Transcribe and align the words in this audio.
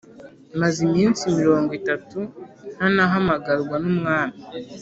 maze 0.59 0.77
iminsi 0.87 1.23
mirongo 1.39 1.71
itatu 1.79 2.19
ntanahamagarwa 2.75 3.75
n’umwami.» 3.83 4.37